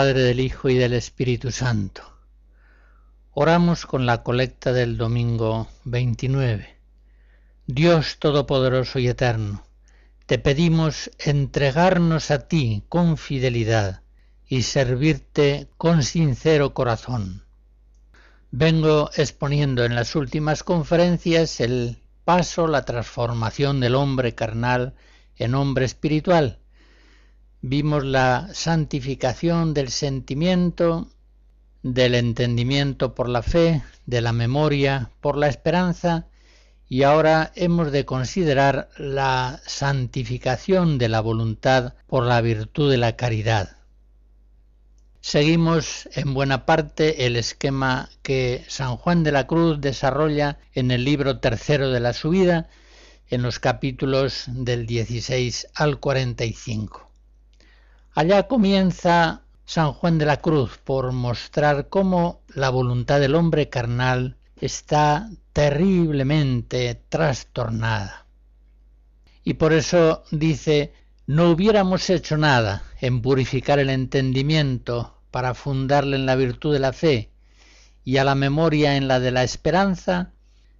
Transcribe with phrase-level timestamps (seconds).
[0.00, 2.00] Padre, del Hijo y del Espíritu Santo.
[3.32, 6.78] Oramos con la colecta del domingo 29.
[7.66, 9.62] Dios Todopoderoso y Eterno,
[10.24, 14.00] te pedimos entregarnos a ti con fidelidad
[14.48, 17.44] y servirte con sincero corazón.
[18.50, 24.94] Vengo exponiendo en las últimas conferencias el paso, la transformación del hombre carnal
[25.36, 26.59] en hombre espiritual,
[27.62, 31.08] vimos la santificación del sentimiento,
[31.82, 36.26] del entendimiento por la fe, de la memoria por la esperanza,
[36.88, 43.14] y ahora hemos de considerar la santificación de la voluntad por la virtud de la
[43.14, 43.76] caridad.
[45.20, 51.04] Seguimos en buena parte el esquema que San Juan de la Cruz desarrolla en el
[51.04, 52.68] libro tercero de la subida,
[53.28, 57.09] en los capítulos del 16 al 45.
[58.20, 64.36] Allá comienza San Juan de la Cruz por mostrar cómo la voluntad del hombre carnal
[64.60, 68.26] está terriblemente trastornada.
[69.42, 70.92] Y por eso dice,
[71.26, 76.92] no hubiéramos hecho nada en purificar el entendimiento para fundarle en la virtud de la
[76.92, 77.30] fe
[78.04, 80.32] y a la memoria en la de la esperanza,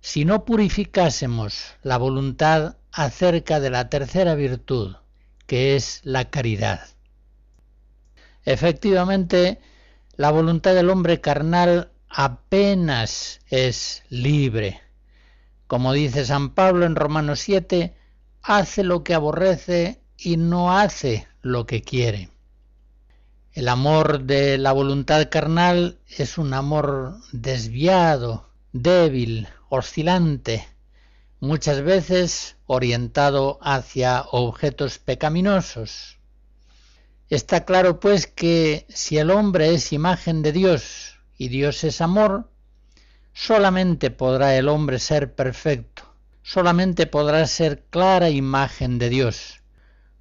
[0.02, 4.96] si no purificásemos la voluntad acerca de la tercera virtud,
[5.46, 6.80] que es la caridad.
[8.44, 9.60] Efectivamente,
[10.16, 14.80] la voluntad del hombre carnal apenas es libre.
[15.66, 17.94] Como dice San Pablo en Romanos 7,
[18.42, 22.30] hace lo que aborrece y no hace lo que quiere.
[23.52, 30.68] El amor de la voluntad carnal es un amor desviado, débil, oscilante,
[31.40, 36.19] muchas veces orientado hacia objetos pecaminosos.
[37.30, 42.50] Está claro pues que si el hombre es imagen de Dios y Dios es amor,
[43.32, 46.02] solamente podrá el hombre ser perfecto,
[46.42, 49.62] solamente podrá ser clara imagen de Dios,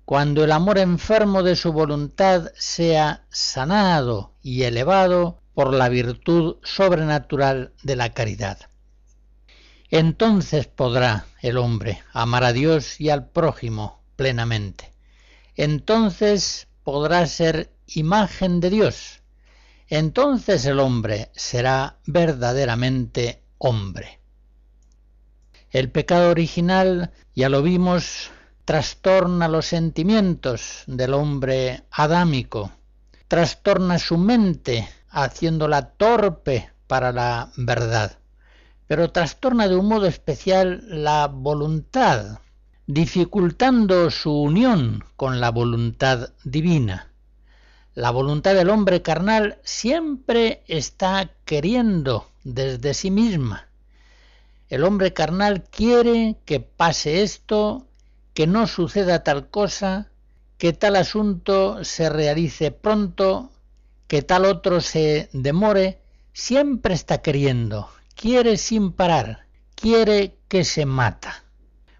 [0.05, 7.73] cuando el amor enfermo de su voluntad sea sanado y elevado por la virtud sobrenatural
[7.81, 8.59] de la caridad.
[9.89, 14.93] Entonces podrá el hombre amar a Dios y al prójimo plenamente.
[15.55, 19.21] Entonces podrá ser imagen de Dios.
[19.87, 24.19] Entonces el hombre será verdaderamente hombre.
[25.71, 28.31] El pecado original, ya lo vimos,
[28.65, 32.71] trastorna los sentimientos del hombre adámico,
[33.27, 38.19] trastorna su mente, haciéndola torpe para la verdad,
[38.87, 42.39] pero trastorna de un modo especial la voluntad,
[42.89, 47.11] dificultando su unión con la voluntad divina.
[47.93, 53.67] La voluntad del hombre carnal siempre está queriendo desde sí misma.
[54.69, 57.85] El hombre carnal quiere que pase esto,
[58.33, 60.09] que no suceda tal cosa,
[60.57, 63.51] que tal asunto se realice pronto,
[64.07, 66.01] que tal otro se demore,
[66.33, 69.45] siempre está queriendo, quiere sin parar,
[69.75, 71.43] quiere que se mata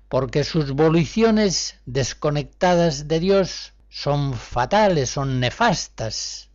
[0.10, 6.50] porque sus voliciones desconectadas de Dios son fatales, son nefastas.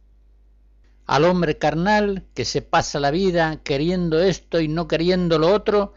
[1.06, 5.94] Al hombre carnal que se pasa la vida queriendo esto y no queriendo lo otro,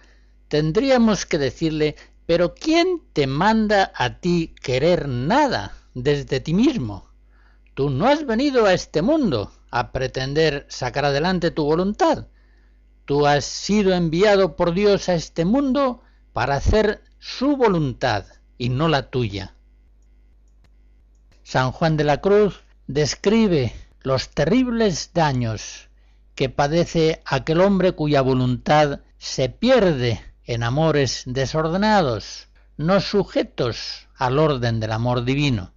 [0.50, 1.96] tendríamos que decirle,
[2.28, 7.10] pero ¿quién te manda a ti querer nada desde ti mismo?
[7.74, 12.28] Tú no has venido a este mundo a pretender sacar adelante tu voluntad.
[13.06, 16.02] Tú has sido enviado por Dios a este mundo
[16.34, 18.26] para hacer su voluntad
[18.58, 19.54] y no la tuya.
[21.44, 25.90] San Juan de la Cruz describe los terribles daños
[26.36, 32.48] que padece aquel hombre cuya voluntad se pierde en amores desordenados,
[32.78, 35.74] no sujetos al orden del amor divino.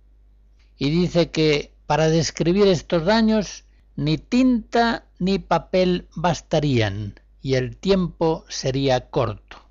[0.77, 3.65] Y dice que para describir estos daños
[3.97, 9.70] ni tinta ni papel bastarían y el tiempo sería corto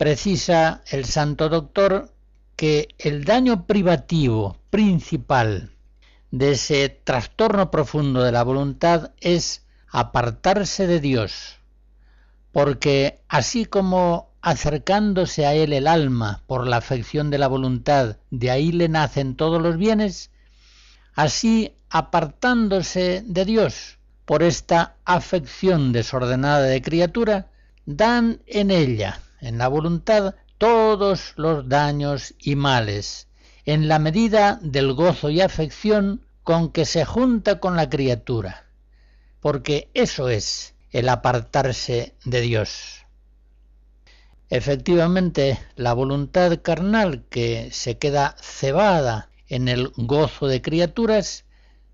[0.00, 2.10] precisa el santo doctor
[2.56, 5.72] que el daño privativo principal
[6.30, 11.58] de ese trastorno profundo de la voluntad es apartarse de Dios,
[12.50, 18.50] porque así como acercándose a Él el alma por la afección de la voluntad, de
[18.50, 20.30] ahí le nacen todos los bienes,
[21.12, 27.48] así apartándose de Dios por esta afección desordenada de criatura,
[27.84, 33.28] dan en ella, en la voluntad, todos los daños y males,
[33.64, 38.66] en la medida del gozo y afección con que se junta con la criatura,
[39.40, 43.06] porque eso es el apartarse de Dios.
[44.50, 51.44] Efectivamente, la voluntad carnal que se queda cebada en el gozo de criaturas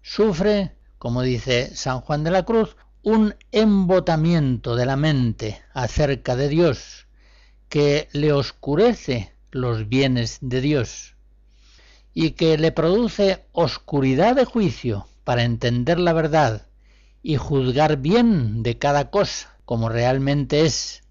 [0.02, 6.48] sufre, como dice San Juan de la Cruz, un embotamiento de la mente acerca de
[6.48, 7.05] Dios
[7.68, 11.16] que le oscurece los bienes de Dios
[12.14, 16.66] y que le produce oscuridad de juicio para entender la verdad
[17.22, 21.02] y juzgar bien de cada cosa como realmente es.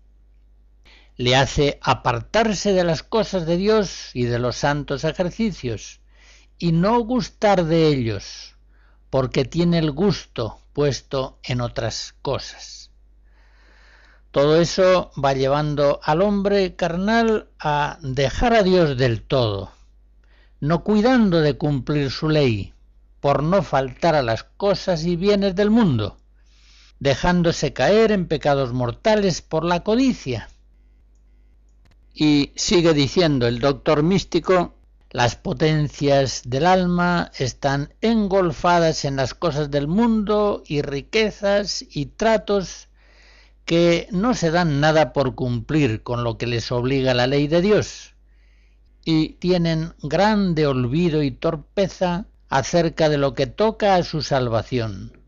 [1.17, 6.01] Le hace apartarse de las cosas de Dios y de los santos ejercicios
[6.57, 8.55] y no gustar de ellos,
[9.09, 12.91] porque tiene el gusto puesto en otras cosas.
[14.35, 19.71] Todo eso va llevando al hombre carnal a dejar a Dios del todo,
[20.59, 22.73] no cuidando de cumplir su ley,
[23.21, 26.17] por no faltar a las cosas y bienes del mundo,
[26.99, 30.49] dejándose caer en pecados mortales por la codicia.
[32.13, 34.75] Y sigue diciendo el doctor místico,
[35.11, 42.84] las potencias del alma están engolfadas en las cosas del mundo y riquezas y tratos
[43.65, 47.61] que no se dan nada por cumplir con lo que les obliga la ley de
[47.61, 48.15] Dios
[49.05, 55.19] y tienen grande olvido y torpeza acerca de lo que toca a su salvación,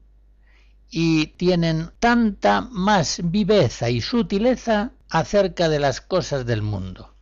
[0.89, 7.13] y tienen tanta más viveza y sutileza acerca de las cosas del mundo.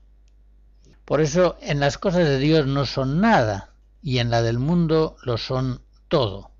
[1.04, 5.18] Por eso en las cosas de Dios no son nada, y en la del mundo
[5.24, 6.52] lo son todo.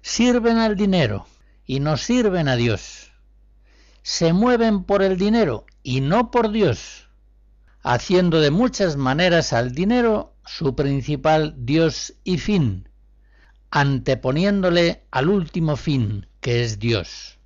[0.00, 1.26] Sirven al dinero
[1.66, 3.09] y no sirven a Dios.
[4.02, 7.10] Se mueven por el dinero y no por Dios
[7.82, 12.88] haciendo de muchas maneras al dinero su principal Dios y fin,
[13.70, 17.38] anteponiéndole al último fin, que es Dios.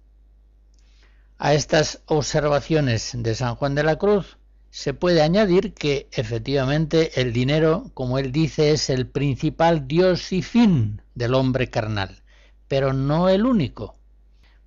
[1.38, 4.38] A estas observaciones de San Juan de la Cruz
[4.70, 10.42] se puede añadir que efectivamente el dinero, como él dice, es el principal Dios y
[10.42, 12.22] fin del hombre carnal,
[12.66, 13.96] pero no el único.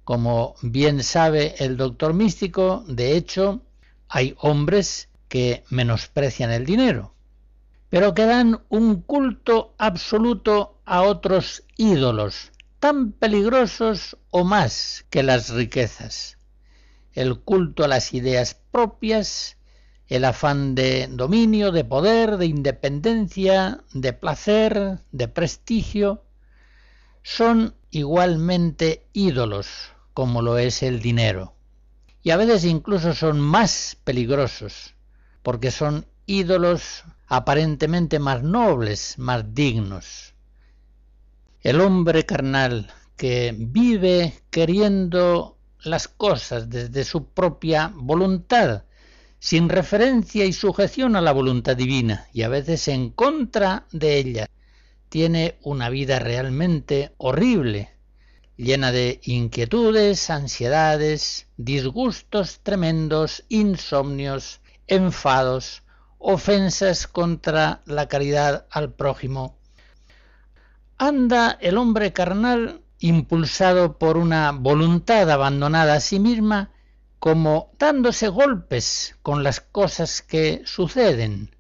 [0.07, 3.62] Como bien sabe el doctor místico, de hecho,
[4.07, 7.13] hay hombres que menosprecian el dinero,
[7.89, 15.50] pero que dan un culto absoluto a otros ídolos, tan peligrosos o más que las
[15.50, 16.38] riquezas.
[17.12, 19.57] El culto a las ideas propias,
[20.07, 26.24] el afán de dominio, de poder, de independencia, de placer, de prestigio,
[27.24, 31.53] son igualmente ídolos como lo es el dinero.
[32.24, 34.95] Y a veces incluso son más peligrosos
[35.43, 40.33] porque son ídolos aparentemente más nobles, más dignos.
[41.62, 48.86] El hombre carnal que vive queriendo las cosas desde su propia voluntad,
[49.38, 54.50] sin referencia y sujeción a la voluntad divina, y a veces en contra de ella,
[55.09, 57.97] tiene una vida realmente horrible,
[58.57, 65.83] llena de inquietudes, ansiedades, disgustos tremendos, insomnios, enfados,
[66.17, 69.57] ofensas contra la caridad al prójimo.
[70.97, 76.71] Anda el hombre carnal impulsado por una voluntad abandonada a sí misma,
[77.19, 81.55] como dándose golpes con las cosas que suceden.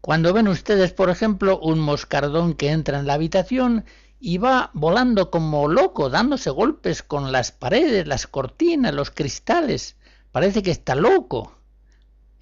[0.00, 3.84] Cuando ven ustedes, por ejemplo, un moscardón que entra en la habitación
[4.38, 9.96] va volando como loco, dándose golpes con las paredes, las cortinas, los cristales,
[10.32, 11.60] parece que está loco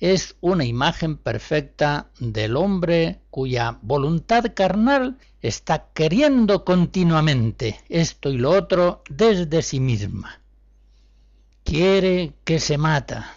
[0.00, 8.50] es una imagen perfecta del hombre cuya voluntad carnal está queriendo continuamente esto y lo
[8.50, 10.40] otro desde sí misma.
[11.64, 13.34] Quiere que se mata,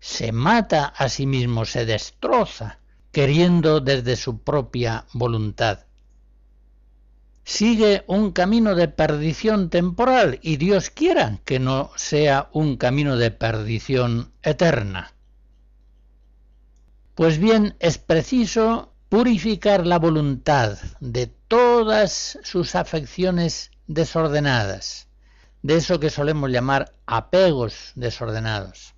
[0.00, 2.78] se mata a sí mismo, se destroza,
[3.10, 5.86] queriendo desde su propia voluntad.
[7.52, 13.32] Sigue un camino de perdición temporal y Dios quiera que no sea un camino de
[13.32, 15.14] perdición eterna.
[17.16, 25.08] Pues bien, es preciso purificar la voluntad de todas sus afecciones desordenadas,
[25.62, 28.94] de eso que solemos llamar apegos desordenados.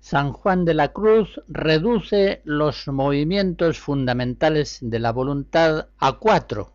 [0.00, 6.72] San Juan de la Cruz reduce los movimientos fundamentales de la voluntad a cuatro.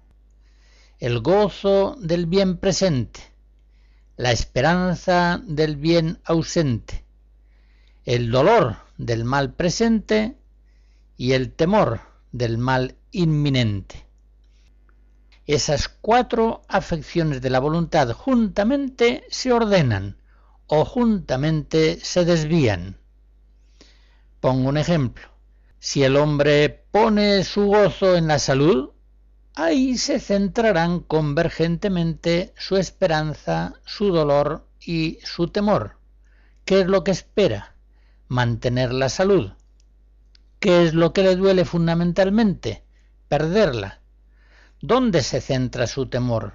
[0.99, 3.19] El gozo del bien presente,
[4.15, 7.05] la esperanza del bien ausente,
[8.03, 10.37] el dolor del mal presente
[11.15, 12.01] y el temor
[12.31, 14.07] del mal inminente.
[15.45, 20.17] Esas cuatro afecciones de la voluntad juntamente se ordenan
[20.65, 22.97] o juntamente se desvían.
[24.39, 25.27] Pongo un ejemplo.
[25.77, 28.93] Si el hombre pone su gozo en la salud,
[29.59, 35.97] ahí se centrarán convergentemente su esperanza, su dolor y su temor.
[36.63, 37.75] ¿Qué es lo que espera?
[38.27, 39.53] Mantener la salud.
[40.59, 42.83] ¿Qué es lo que le duele fundamentalmente?
[43.29, 43.99] Perderla.
[44.79, 46.53] ¿Dónde se centra su temor?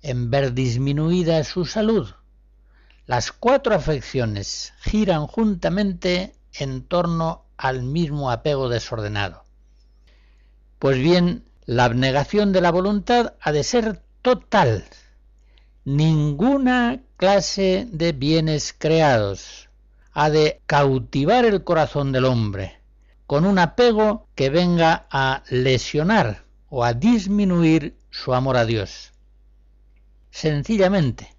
[0.00, 2.08] En ver disminuida su salud.
[3.04, 9.44] Las cuatro afecciones giran juntamente en torno al mismo apego desordenado.
[10.78, 14.82] Pues bien, la abnegación de la voluntad ha de ser total.
[15.84, 19.68] Ninguna clase de bienes creados
[20.12, 22.80] ha de cautivar el corazón del hombre
[23.28, 29.12] con un apego que venga a lesionar o a disminuir su amor a Dios.
[30.32, 31.36] Sencillamente,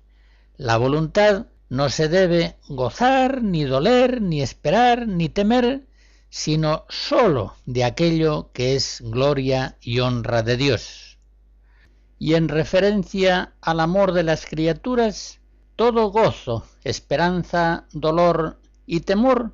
[0.55, 5.81] la voluntad no se debe gozar, ni doler, ni esperar, ni temer,
[6.31, 11.19] sino sólo de aquello que es gloria y honra de Dios.
[12.17, 15.41] Y en referencia al amor de las criaturas,
[15.75, 19.51] todo gozo, esperanza, dolor y temor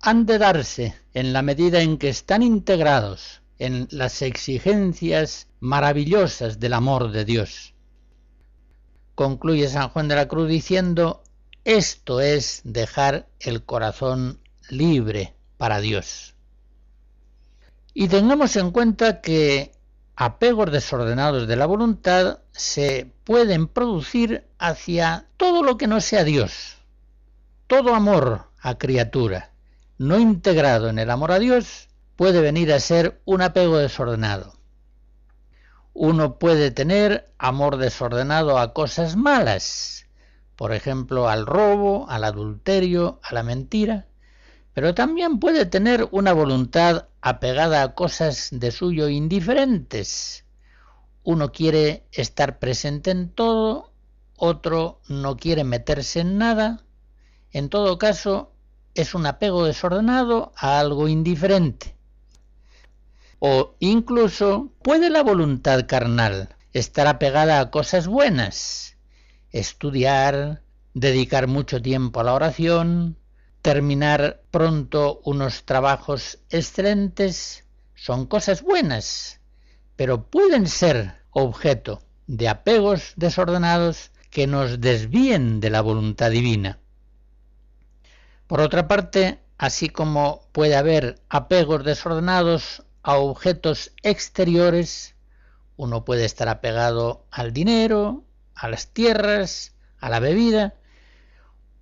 [0.00, 6.72] han de darse en la medida en que están integrados en las exigencias maravillosas del
[6.72, 7.74] amor de Dios.
[9.14, 11.22] Concluye San Juan de la Cruz diciendo,
[11.64, 16.34] esto es dejar el corazón libre para Dios.
[17.92, 19.72] Y tengamos en cuenta que
[20.16, 26.78] apegos desordenados de la voluntad se pueden producir hacia todo lo que no sea Dios,
[27.66, 29.52] todo amor a criatura,
[29.98, 34.54] no integrado en el amor a Dios puede venir a ser un apego desordenado.
[35.92, 40.06] Uno puede tener amor desordenado a cosas malas,
[40.56, 44.07] por ejemplo al robo, al adulterio, a la mentira,
[44.78, 50.44] pero también puede tener una voluntad apegada a cosas de suyo indiferentes.
[51.24, 53.90] Uno quiere estar presente en todo,
[54.36, 56.84] otro no quiere meterse en nada.
[57.50, 58.52] En todo caso,
[58.94, 61.96] es un apego desordenado a algo indiferente.
[63.40, 68.96] O incluso puede la voluntad carnal estar apegada a cosas buenas,
[69.50, 70.62] estudiar,
[70.94, 73.18] dedicar mucho tiempo a la oración,
[73.68, 79.42] terminar pronto unos trabajos excelentes, son cosas buenas,
[79.94, 86.78] pero pueden ser objeto de apegos desordenados que nos desvíen de la voluntad divina.
[88.46, 95.14] Por otra parte, así como puede haber apegos desordenados a objetos exteriores,
[95.76, 100.72] uno puede estar apegado al dinero, a las tierras, a la bebida.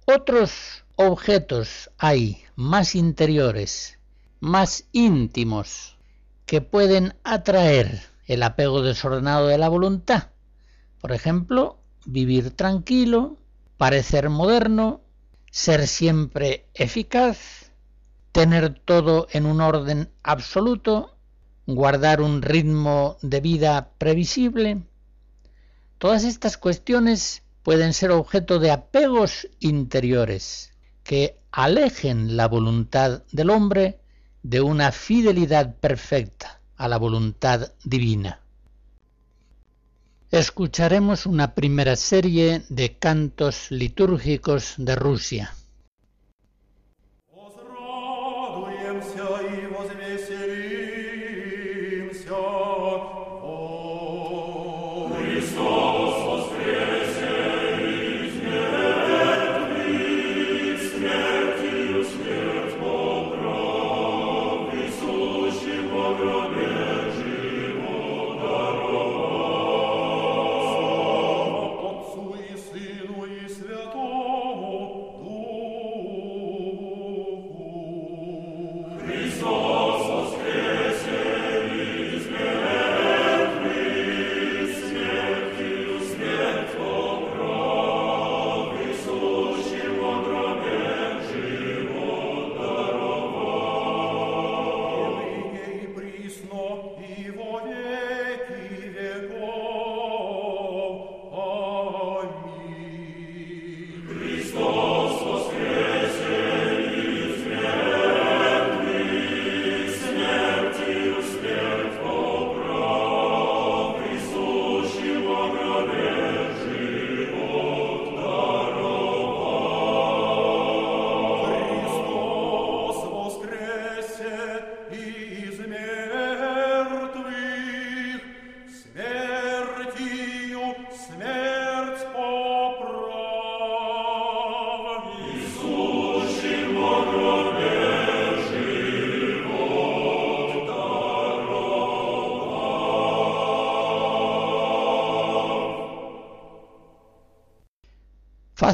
[0.04, 3.98] Otros objetos hay más interiores,
[4.40, 5.98] más íntimos,
[6.46, 10.30] que pueden atraer el apego desordenado de la voluntad.
[10.98, 13.36] Por ejemplo, vivir tranquilo,
[13.76, 15.02] parecer moderno,
[15.50, 17.72] ser siempre eficaz,
[18.32, 21.14] tener todo en un orden absoluto,
[21.66, 24.82] guardar un ritmo de vida previsible.
[25.98, 30.72] Todas estas cuestiones pueden ser objeto de apegos interiores
[31.06, 34.00] que alejen la voluntad del hombre
[34.42, 38.40] de una fidelidad perfecta a la voluntad divina
[40.30, 45.54] escucharemos una primera serie de cantos litúrgicos de Rusia.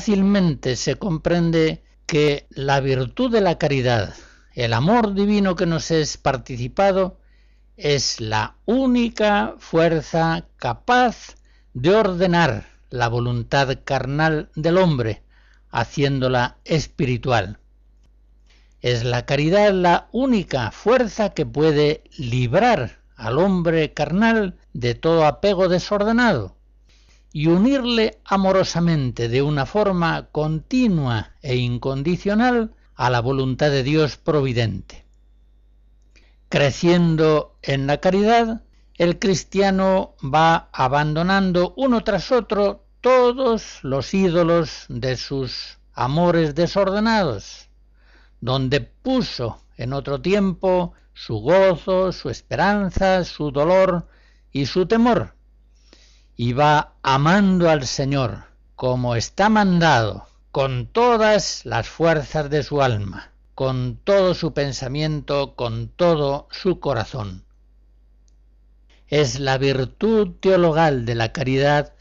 [0.02, 4.12] Fácilmente se comprende que la virtud de la caridad,
[4.52, 7.20] el amor divino que nos es participado,
[7.76, 11.36] es la única fuerza capaz
[11.72, 15.22] de ordenar la voluntad carnal del hombre,
[15.70, 17.60] haciéndola espiritual.
[18.80, 25.68] Es la caridad la única fuerza que puede librar al hombre carnal de todo apego
[25.68, 26.56] desordenado
[27.32, 35.04] y unirle amorosamente de una forma continua e incondicional a la voluntad de Dios providente.
[36.48, 38.62] Creciendo en la caridad,
[38.96, 47.68] el cristiano va abandonando uno tras otro todos los ídolos de sus amores desordenados,
[48.40, 54.06] donde puso en otro tiempo su gozo, su esperanza, su dolor
[54.52, 55.34] y su temor,
[56.36, 63.30] y va amando al Señor como está mandado, con todas las fuerzas de su alma,
[63.54, 67.44] con todo su pensamiento, con todo su corazón.
[69.06, 71.94] Es la virtud teologal de la caridad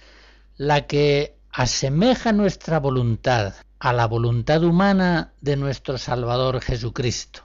[0.58, 7.44] la que asemeja nuestra voluntad a la voluntad humana de nuestro Salvador Jesucristo.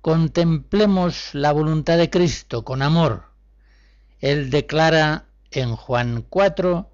[0.00, 3.30] Contemplemos la voluntad de Cristo con amor.
[4.20, 6.90] Él declara en Juan 4,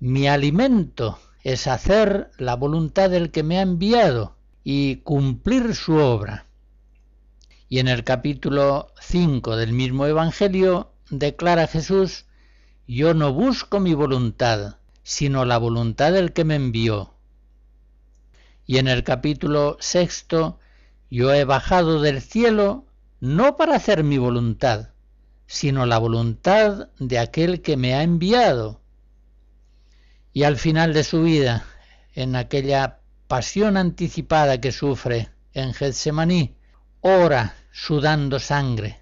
[0.00, 6.46] mi alimento es hacer la voluntad del que me ha enviado y cumplir su obra.
[7.68, 12.26] Y en el capítulo 5 del mismo Evangelio declara Jesús,
[12.86, 17.14] yo no busco mi voluntad, sino la voluntad del que me envió.
[18.66, 20.58] Y en el capítulo sexto,
[21.10, 22.86] yo he bajado del cielo
[23.20, 24.90] no para hacer mi voluntad,
[25.50, 28.80] sino la voluntad de aquel que me ha enviado.
[30.32, 31.66] Y al final de su vida,
[32.14, 36.54] en aquella pasión anticipada que sufre en Getsemaní,
[37.00, 39.00] ora sudando sangre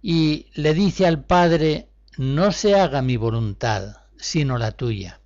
[0.00, 5.20] y le dice al Padre, no se haga mi voluntad, sino la tuya.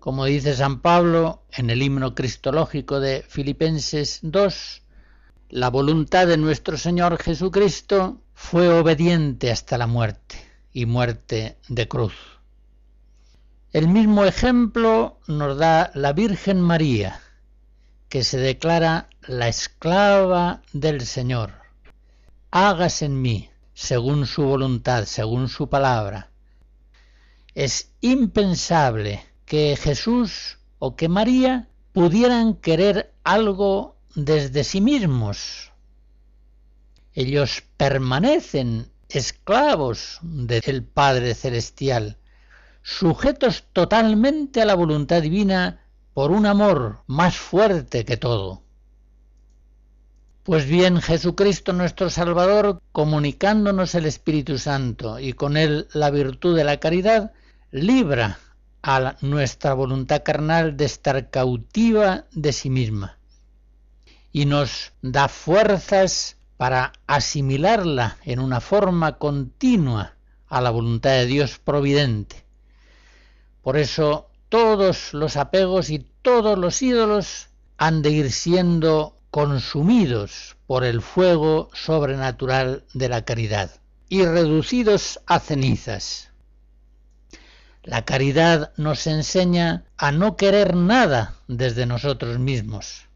[0.00, 4.82] Como dice San Pablo en el himno cristológico de Filipenses 2,
[5.50, 10.36] la voluntad de nuestro Señor Jesucristo fue obediente hasta la muerte
[10.70, 12.12] y muerte de cruz.
[13.72, 17.22] El mismo ejemplo nos da la Virgen María,
[18.10, 21.52] que se declara la esclava del Señor.
[22.50, 26.30] Hágase en mí, según su voluntad, según su palabra.
[27.54, 35.72] Es impensable que Jesús o que María pudieran querer algo desde sí mismos,
[37.14, 42.18] ellos permanecen esclavos del Padre Celestial,
[42.82, 45.80] sujetos totalmente a la voluntad divina
[46.12, 48.62] por un amor más fuerte que todo.
[50.42, 56.64] Pues bien, Jesucristo nuestro Salvador, comunicándonos el Espíritu Santo y con él la virtud de
[56.64, 57.32] la caridad,
[57.70, 58.38] libra
[58.82, 63.18] a nuestra voluntad carnal de estar cautiva de sí misma
[64.30, 70.14] y nos da fuerzas para asimilarla en una forma continua
[70.48, 72.44] a la voluntad de Dios providente.
[73.62, 80.84] Por eso todos los apegos y todos los ídolos han de ir siendo consumidos por
[80.84, 83.70] el fuego sobrenatural de la caridad
[84.08, 86.30] y reducidos a cenizas.
[87.82, 93.08] La caridad nos enseña a no querer nada desde nosotros mismos,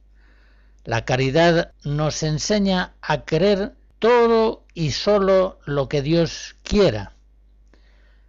[0.88, 7.12] la caridad nos enseña a querer todo y sólo lo que Dios quiera.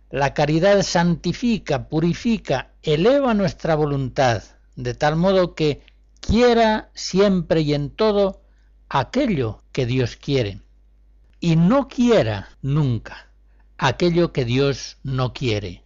[0.09, 4.43] La caridad santifica, purifica, eleva nuestra voluntad,
[4.75, 5.81] de tal modo que
[6.19, 8.41] quiera siempre y en todo
[8.89, 10.59] aquello que Dios quiere,
[11.39, 13.29] y no quiera nunca
[13.77, 15.85] aquello que Dios no quiere.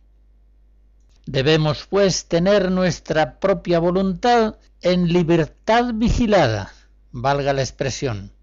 [1.27, 6.73] Debemos, pues, tener nuestra propia voluntad en libertad vigilada,
[7.11, 8.33] valga la expresión.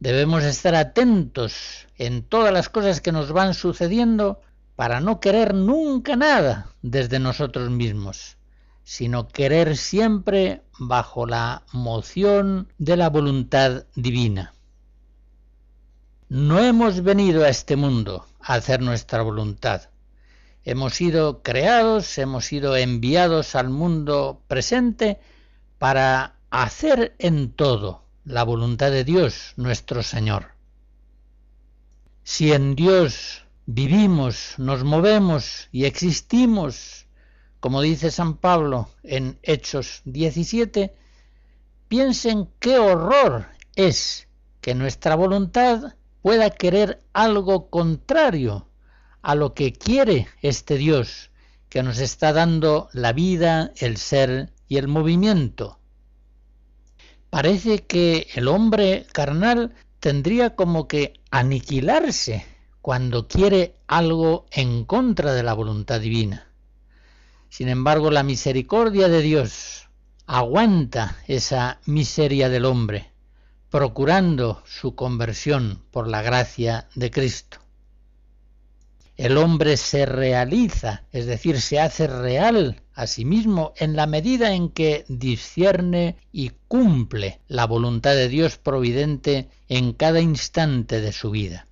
[0.00, 4.40] Debemos estar atentos en todas las cosas que nos van sucediendo
[4.74, 8.36] para no querer nunca nada desde nosotros mismos,
[8.82, 14.54] sino querer siempre bajo la moción de la voluntad divina.
[16.28, 19.82] No hemos venido a este mundo a hacer nuestra voluntad,
[20.62, 25.18] Hemos sido creados, hemos sido enviados al mundo presente
[25.80, 30.52] para hacer en todo la voluntad de Dios nuestro Señor.
[32.22, 37.00] Si en Dios vivimos, nos movemos y existimos
[37.60, 40.94] como dice San Pablo en Hechos 17,
[41.88, 44.28] piensen qué horror es
[44.62, 48.66] que nuestra voluntad pueda querer algo contrario
[49.20, 51.30] a lo que quiere este Dios,
[51.68, 55.78] que nos está dando la vida, el ser y el movimiento.
[57.28, 62.46] Parece que el hombre carnal tendría como que aniquilarse
[62.80, 66.46] cuando quiere algo en contra de la voluntad divina.
[67.48, 69.88] Sin embargo, la misericordia de Dios
[70.26, 73.10] aguanta esa miseria del hombre,
[73.70, 77.59] procurando su conversión por la gracia de Cristo.
[79.20, 84.54] El hombre se realiza, es decir, se hace real a sí mismo en la medida
[84.54, 91.30] en que discierne y cumple la voluntad de Dios providente en cada instante de su
[91.30, 91.66] vida.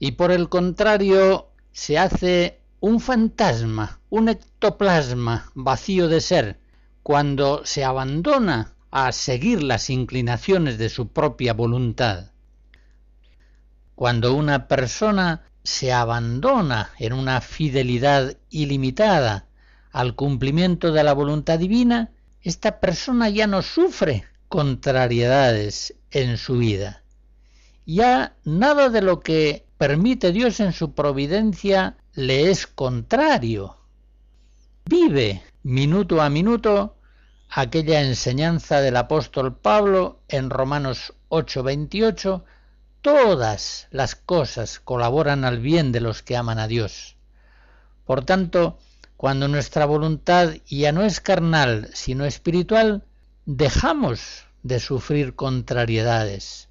[0.00, 6.58] Y por el contrario, se hace un fantasma, un ectoplasma vacío de ser,
[7.04, 12.32] cuando se abandona a seguir las inclinaciones de su propia voluntad.
[13.94, 19.46] Cuando una persona se abandona en una fidelidad ilimitada
[19.90, 27.02] al cumplimiento de la voluntad divina, esta persona ya no sufre contrariedades en su vida.
[27.84, 33.76] Ya nada de lo que permite Dios en su providencia le es contrario.
[34.84, 36.96] Vive minuto a minuto
[37.50, 42.44] aquella enseñanza del apóstol Pablo en Romanos 8:28,
[43.06, 47.14] todas las cosas colaboran al bien de los que aman a Dios.
[48.04, 48.80] Por tanto,
[49.16, 53.04] cuando nuestra voluntad ya no es carnal, sino espiritual,
[53.44, 56.68] dejamos de sufrir contrariedades,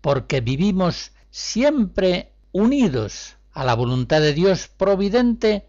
[0.00, 5.66] porque vivimos siempre unidos a la voluntad de Dios providente,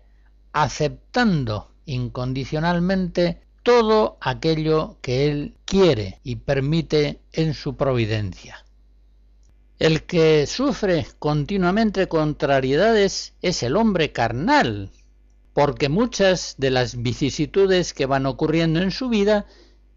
[0.52, 8.64] aceptando incondicionalmente todo aquello que Él quiere y permite en su providencia.
[9.84, 14.92] El que sufre continuamente contrariedades es el hombre carnal,
[15.52, 19.46] porque muchas de las vicisitudes que van ocurriendo en su vida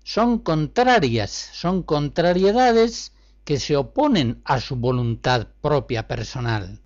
[0.02, 3.12] son contrarias, son contrariedades
[3.44, 6.80] que se oponen a su voluntad propia personal.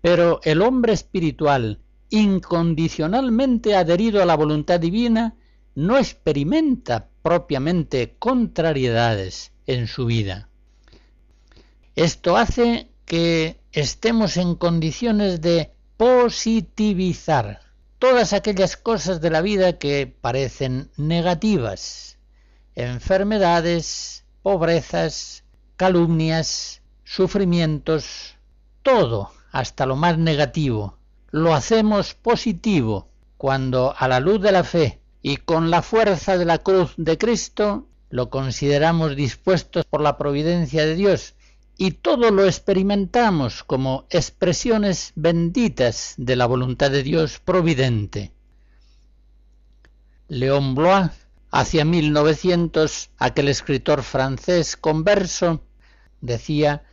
[0.00, 5.34] Pero el hombre espiritual, incondicionalmente adherido a la voluntad divina,
[5.74, 10.48] no experimenta propiamente contrariedades en su vida.
[11.96, 17.62] Esto hace que estemos en condiciones de positivizar
[17.98, 22.18] todas aquellas cosas de la vida que parecen negativas,
[22.74, 25.44] enfermedades, pobrezas,
[25.78, 28.34] calumnias, sufrimientos,
[28.82, 30.98] todo, hasta lo más negativo,
[31.30, 33.08] lo hacemos positivo.
[33.38, 37.16] Cuando a la luz de la fe y con la fuerza de la cruz de
[37.16, 41.35] Cristo lo consideramos dispuestos por la providencia de Dios
[41.76, 48.32] y todo lo experimentamos como expresiones benditas de la voluntad de Dios providente.
[50.28, 51.10] León Blois
[51.58, 55.62] Hacia 1900, aquel escritor francés converso
[56.20, 56.84] decía,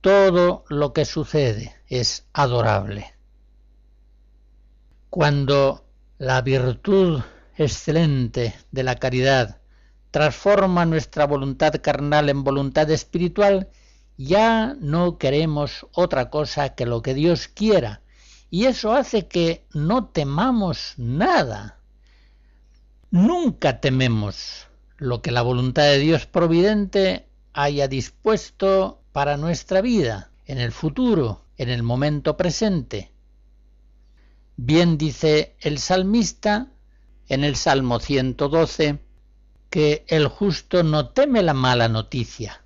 [0.00, 3.14] todo lo que sucede es adorable.
[5.10, 5.84] Cuando
[6.18, 7.22] la virtud
[7.56, 9.60] excelente de la caridad
[10.10, 13.68] transforma nuestra voluntad carnal en voluntad espiritual,
[14.16, 18.02] ya no queremos otra cosa que lo que Dios quiera,
[18.50, 21.80] y eso hace que no temamos nada,
[23.14, 30.58] Nunca tememos lo que la voluntad de Dios providente haya dispuesto para nuestra vida, en
[30.58, 33.12] el futuro, en el momento presente.
[34.56, 36.72] Bien dice el salmista
[37.28, 38.98] en el Salmo 112
[39.70, 42.63] que el justo no teme la mala noticia.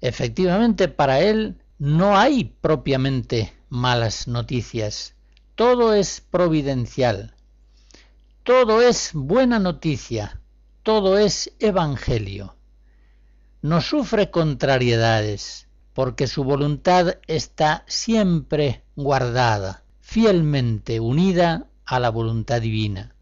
[0.00, 5.14] Efectivamente, para él no hay propiamente malas noticias.
[5.54, 7.34] Todo es providencial.
[8.42, 10.40] Todo es buena noticia,
[10.82, 12.56] todo es evangelio.
[13.60, 23.14] No sufre contrariedades, porque su voluntad está siempre guardada, fielmente unida a la voluntad divina.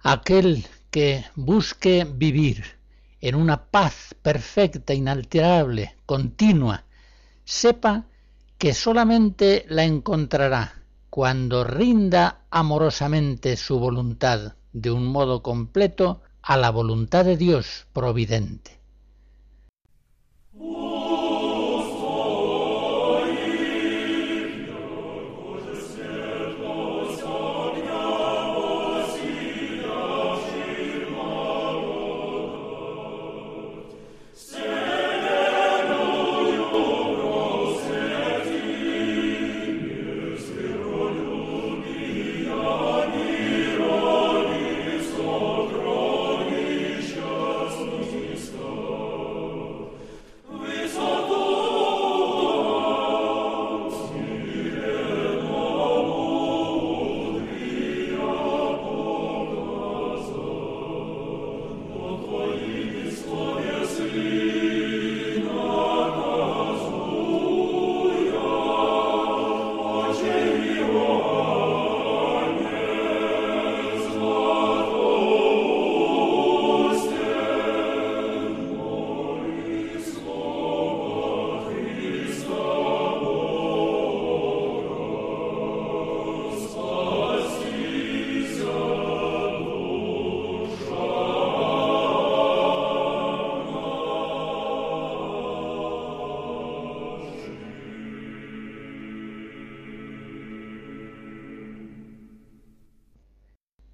[0.00, 2.81] Aquel que busque vivir
[3.22, 6.84] en una paz perfecta, inalterable, continua,
[7.44, 8.04] sepa
[8.58, 16.70] que solamente la encontrará cuando rinda amorosamente su voluntad de un modo completo a la
[16.70, 18.80] voluntad de Dios providente.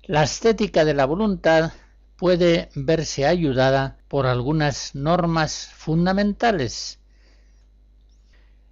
[0.08, 1.72] La estética de la voluntad
[2.16, 6.98] puede verse ayudada por algunas normas fundamentales.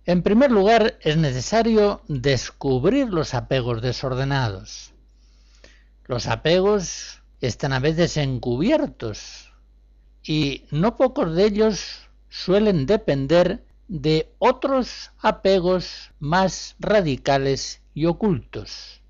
[0.06, 4.94] En primer lugar, es necesario descubrir los apegos desordenados.
[6.06, 9.52] Los apegos están a veces encubiertos
[10.22, 19.02] y no pocos de ellos suelen depender de otros apegos más radicales y ocultos.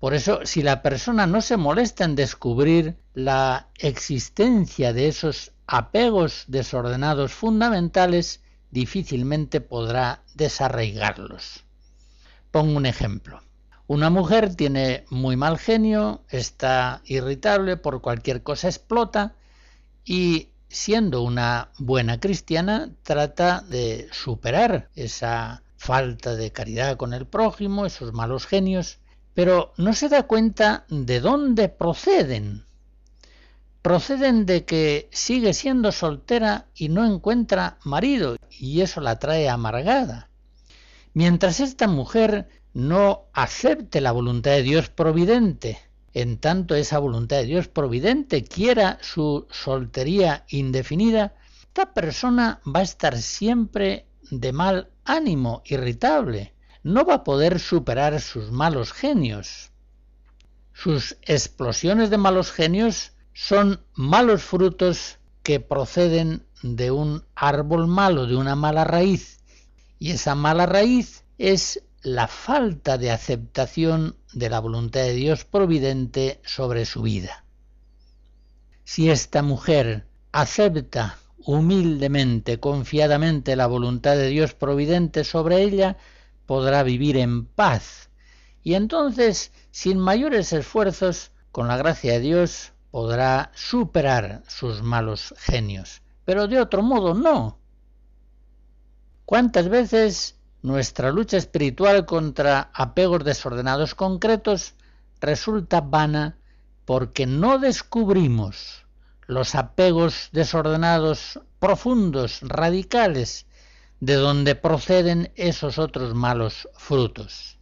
[0.00, 6.44] Por eso, si la persona no se molesta en descubrir la existencia de esos apegos
[6.46, 11.64] desordenados fundamentales, difícilmente podrá desarraigarlos.
[12.52, 13.42] Pongo un ejemplo.
[13.88, 19.34] Una mujer tiene muy mal genio, está irritable, por cualquier cosa explota
[20.04, 27.86] y siendo una buena cristiana trata de superar esa falta de caridad con el prójimo,
[27.86, 28.98] esos malos genios,
[29.38, 32.64] pero no se da cuenta de dónde proceden.
[33.82, 40.28] Proceden de que sigue siendo soltera y no encuentra marido, y eso la trae amargada.
[41.14, 45.78] Mientras esta mujer no acepte la voluntad de Dios providente,
[46.14, 52.90] en tanto esa voluntad de Dios providente quiera su soltería indefinida, esta persona va a
[52.90, 56.54] estar siempre de mal ánimo, irritable,
[56.88, 59.72] no va a poder superar sus malos genios.
[60.72, 68.36] Sus explosiones de malos genios son malos frutos que proceden de un árbol malo, de
[68.36, 69.40] una mala raíz.
[69.98, 76.40] Y esa mala raíz es la falta de aceptación de la voluntad de Dios providente
[76.44, 77.44] sobre su vida.
[78.84, 85.98] Si esta mujer acepta humildemente, confiadamente la voluntad de Dios providente sobre ella,
[86.48, 88.08] podrá vivir en paz.
[88.62, 96.00] Y entonces, sin mayores esfuerzos, con la gracia de Dios, podrá superar sus malos genios.
[96.24, 97.58] Pero de otro modo no.
[99.26, 104.74] ¿Cuántas veces nuestra lucha espiritual contra apegos desordenados concretos
[105.20, 106.38] resulta vana
[106.86, 108.86] porque no descubrimos
[109.26, 113.44] los apegos desordenados profundos, radicales,
[114.00, 117.58] de donde proceden esos otros malos frutos.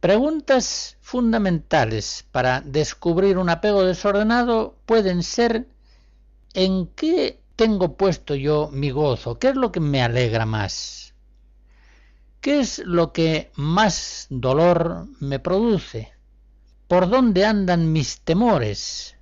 [0.00, 5.66] Preguntas fundamentales para descubrir un apego desordenado pueden ser
[6.54, 9.38] ¿en qué tengo puesto yo mi gozo?
[9.38, 11.14] ¿Qué es lo que me alegra más?
[12.40, 16.12] ¿Qué es lo que más dolor me produce?
[16.86, 19.15] ¿Por dónde andan mis temores?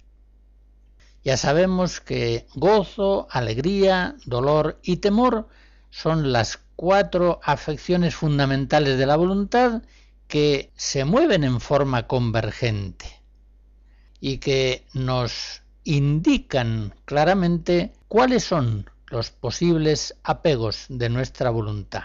[1.25, 5.49] Ya sabemos que gozo, alegría, dolor y temor
[5.89, 9.83] son las cuatro afecciones fundamentales de la voluntad
[10.29, 13.07] que se mueven en forma convergente
[14.21, 22.05] y que nos indican claramente cuáles son los posibles apegos de nuestra voluntad.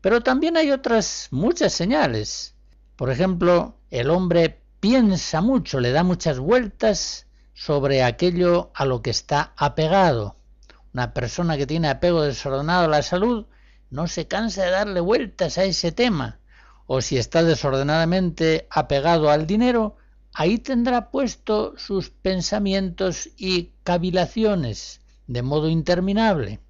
[0.00, 2.54] Pero también hay otras muchas señales.
[2.96, 7.26] Por ejemplo, el hombre piensa mucho, le da muchas vueltas
[7.60, 10.36] sobre aquello a lo que está apegado.
[10.94, 13.48] Una persona que tiene apego desordenado a la salud
[13.90, 16.40] no se cansa de darle vueltas a ese tema.
[16.86, 19.98] O si está desordenadamente apegado al dinero,
[20.32, 26.60] ahí tendrá puesto sus pensamientos y cavilaciones de modo interminable.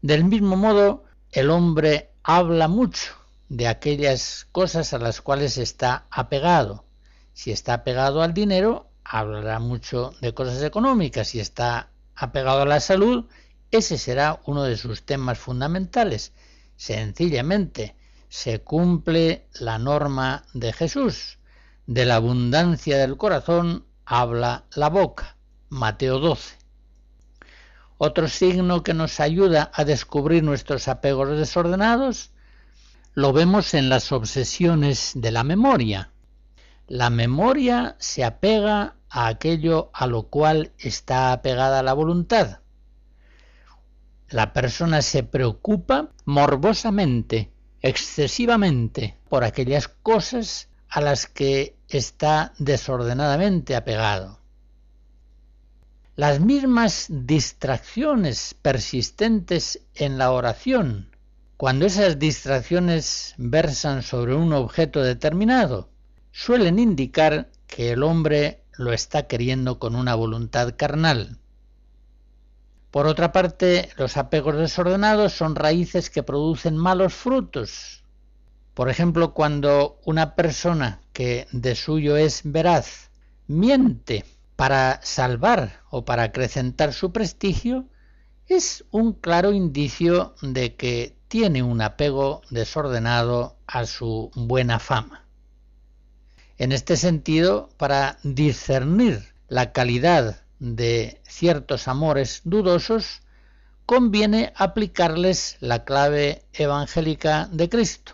[0.00, 3.12] Del mismo modo, el hombre habla mucho
[3.50, 6.86] de aquellas cosas a las cuales está apegado.
[7.34, 12.78] Si está apegado al dinero, hablará mucho de cosas económicas, si está apegado a la
[12.78, 13.26] salud,
[13.72, 16.32] ese será uno de sus temas fundamentales.
[16.76, 17.96] Sencillamente,
[18.28, 21.38] se cumple la norma de Jesús.
[21.86, 25.36] De la abundancia del corazón habla la boca.
[25.70, 26.56] Mateo 12.
[27.98, 32.30] Otro signo que nos ayuda a descubrir nuestros apegos desordenados
[33.14, 36.09] lo vemos en las obsesiones de la memoria.
[36.90, 42.62] La memoria se apega a aquello a lo cual está apegada la voluntad.
[44.28, 54.40] La persona se preocupa morbosamente, excesivamente, por aquellas cosas a las que está desordenadamente apegado.
[56.16, 61.14] Las mismas distracciones persistentes en la oración,
[61.56, 65.89] cuando esas distracciones versan sobre un objeto determinado,
[66.32, 71.38] suelen indicar que el hombre lo está queriendo con una voluntad carnal.
[72.90, 78.02] Por otra parte, los apegos desordenados son raíces que producen malos frutos.
[78.74, 83.10] Por ejemplo, cuando una persona que de suyo es veraz
[83.46, 84.24] miente
[84.56, 87.86] para salvar o para acrecentar su prestigio,
[88.46, 95.24] es un claro indicio de que tiene un apego desordenado a su buena fama.
[96.60, 103.22] En este sentido, para discernir la calidad de ciertos amores dudosos,
[103.86, 108.12] conviene aplicarles la clave evangélica de Cristo.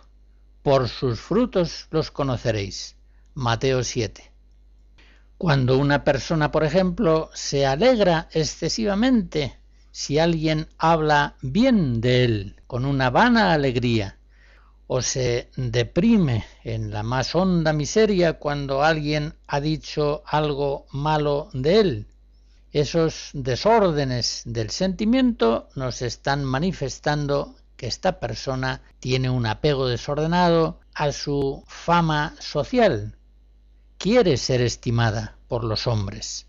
[0.62, 2.94] Por sus frutos los conoceréis.
[3.34, 4.30] Mateo 7.
[5.38, 9.58] Cuando una persona, por ejemplo, se alegra excesivamente
[9.90, 14.18] si alguien habla bien de él, con una vana alegría,
[14.86, 21.80] o se deprime en la más honda miseria cuando alguien ha dicho algo malo de
[21.80, 22.06] él,
[22.72, 31.12] esos desórdenes del sentimiento nos están manifestando que esta persona tiene un apego desordenado a
[31.12, 33.16] su fama social,
[33.98, 36.46] quiere ser estimada por los hombres.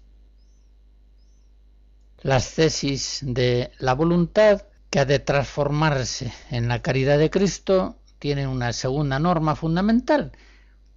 [2.21, 8.47] Las tesis de la voluntad que ha de transformarse en la caridad de Cristo tienen
[8.47, 10.31] una segunda norma fundamental,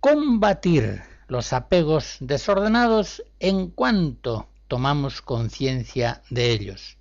[0.01, 6.97] combatir los apegos desordenados en cuanto tomamos conciencia de ellos.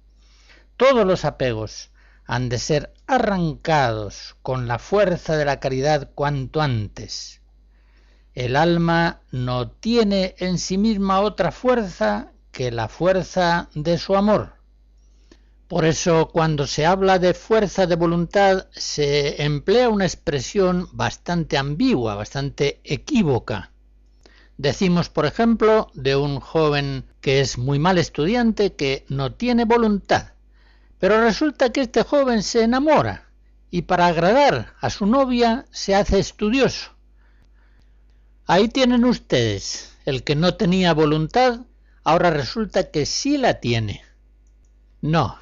[0.78, 1.92] Todos los apegos
[2.26, 7.42] han de ser arrancados con la fuerza de la caridad cuanto antes.
[8.36, 14.59] El alma no tiene en sí misma otra fuerza que la fuerza de su amor.
[15.70, 22.16] Por eso cuando se habla de fuerza de voluntad se emplea una expresión bastante ambigua,
[22.16, 23.72] bastante equívoca.
[24.58, 30.34] Decimos, por ejemplo, de un joven que es muy mal estudiante, que no tiene voluntad,
[30.98, 33.30] pero resulta que este joven se enamora
[33.70, 36.96] y para agradar a su novia se hace estudioso.
[38.48, 41.60] Ahí tienen ustedes, el que no tenía voluntad,
[42.04, 44.02] ahora resulta que sí la tiene.
[45.02, 45.38] No,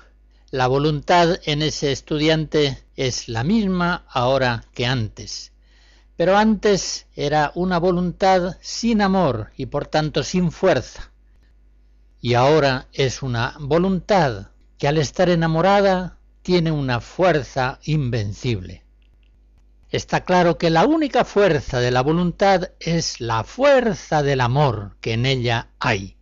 [0.52, 5.52] la voluntad en ese estudiante es la misma ahora que antes
[6.18, 11.12] pero antes era una voluntad sin amor y por tanto sin fuerza.
[12.20, 14.48] Y ahora es una voluntad
[14.80, 18.84] que al estar enamorada tiene una fuerza invencible.
[19.90, 25.14] Está claro que la única fuerza de la voluntad es la fuerza del amor que
[25.14, 26.18] en ella hay.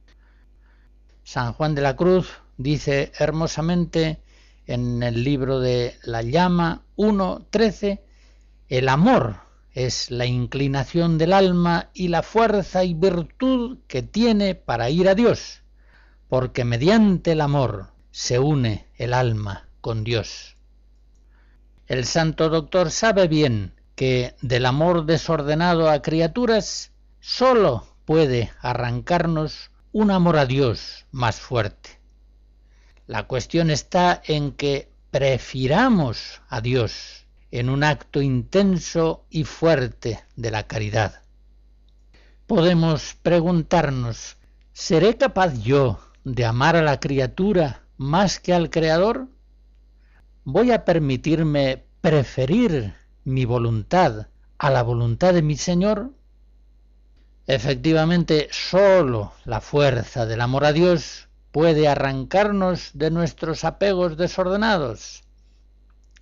[1.23, 4.19] San Juan de la Cruz dice hermosamente
[4.67, 8.01] en el libro de La llama 1.13,
[8.69, 9.37] el amor
[9.73, 15.15] es la inclinación del alma y la fuerza y virtud que tiene para ir a
[15.15, 15.63] Dios,
[16.29, 20.55] porque mediante el amor se une el alma con Dios.
[21.87, 30.11] El santo doctor sabe bien que del amor desordenado a criaturas sólo puede arrancarnos un
[30.11, 32.04] amor a Dios más fuerte.
[33.07, 40.49] La cuestión está en que prefiramos a Dios en un acto intenso y fuerte de
[40.49, 41.21] la caridad.
[42.47, 44.37] Podemos preguntarnos,
[44.73, 49.27] ¿seré capaz yo de amar a la criatura más que al Creador?
[50.43, 54.27] ¿Voy a permitirme preferir mi voluntad
[54.57, 56.11] a la voluntad de mi Señor?
[57.45, 61.24] Efectivamente, sólo la fuerza del amor a Dios
[61.55, 65.23] puede arrancarnos de nuestros apegos desordenados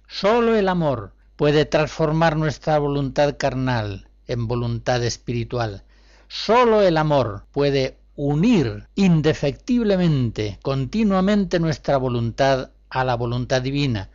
[0.08, 5.86] Solo el amor puede transformar nuestra voluntad carnal en voluntad espiritual.
[6.28, 14.12] Solo el amor puede unir indefectiblemente, continuamente nuestra voluntad a la voluntad divina.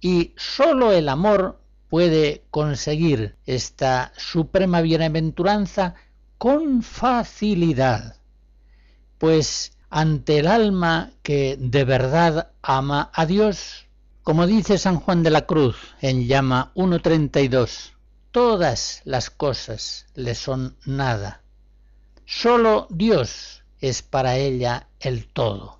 [0.00, 1.60] Y solo el amor
[1.90, 5.94] puede conseguir esta suprema bienaventuranza
[6.38, 8.16] con facilidad.
[9.18, 13.86] Pues ante el alma que de verdad ama a Dios,
[14.24, 17.92] como dice San Juan de la Cruz en llama 1.32,
[18.32, 21.42] todas las cosas le son nada.
[22.26, 25.78] Solo Dios es para ella el todo.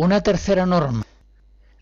[0.00, 1.04] Una tercera norma.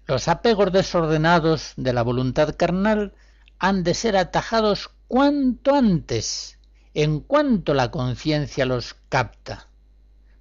[0.07, 3.12] Los apegos desordenados de la voluntad carnal
[3.59, 6.59] han de ser atajados cuanto antes,
[6.95, 9.69] en cuanto la conciencia los capta.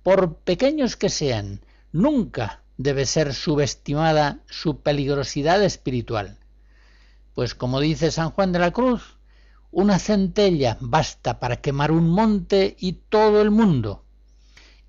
[0.04, 1.60] Por pequeños que sean,
[1.92, 6.38] nunca debe ser subestimada su peligrosidad espiritual.
[7.34, 9.18] Pues como dice San Juan de la Cruz,
[9.72, 14.05] una centella basta para quemar un monte y todo el mundo.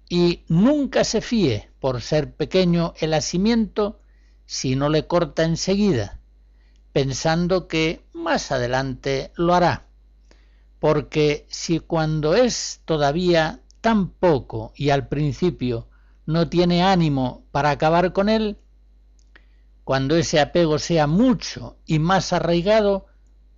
[0.08, 4.00] Y nunca se fíe, por ser pequeño el asimiento,
[4.44, 6.20] si no le corta enseguida,
[6.92, 9.86] pensando que más adelante lo hará.
[10.78, 15.88] Porque si cuando es todavía tan poco y al principio
[16.26, 18.58] no tiene ánimo para acabar con él,
[19.84, 23.06] cuando ese apego sea mucho y más arraigado,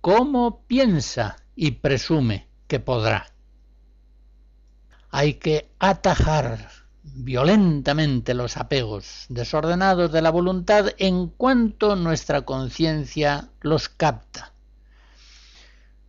[0.01, 3.33] ¿cómo piensa y presume que podrá?
[5.11, 6.69] Hay que atajar
[7.03, 14.53] violentamente los apegos desordenados de la voluntad en cuanto nuestra conciencia los capta.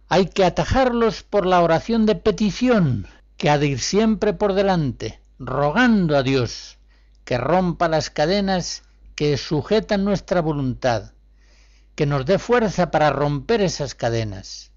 [0.08, 5.22] Hay que atajarlos por la oración de petición, que ha de ir siempre por delante,
[5.38, 6.78] rogando a Dios
[7.24, 8.82] que rompa las cadenas
[9.14, 11.12] que sujetan nuestra voluntad,
[11.94, 14.72] que nos dé fuerza para romper esas cadenas.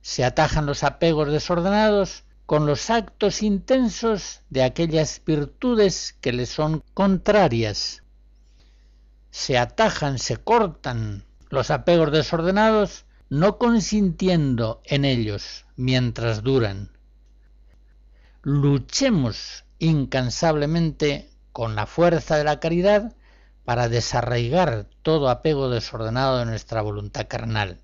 [0.00, 6.82] Se atajan los apegos desordenados con los actos intensos de aquellas virtudes que le son
[6.94, 8.04] contrarias.
[9.30, 16.90] Se atajan, se cortan los apegos desordenados, no consintiendo en ellos mientras duran.
[18.40, 23.14] Luchemos incansablemente con la fuerza de la caridad
[23.66, 27.82] para desarraigar todo apego desordenado de nuestra voluntad carnal.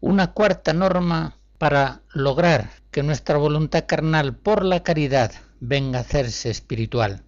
[0.00, 6.50] Una cuarta norma para lograr que nuestra voluntad carnal por la caridad venga a hacerse
[6.50, 7.22] espiritual.